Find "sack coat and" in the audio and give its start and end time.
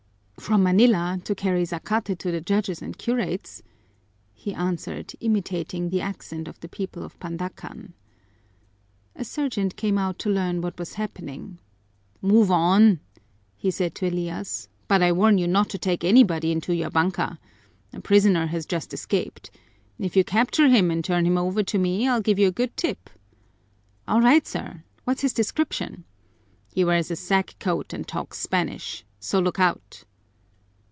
27.15-28.07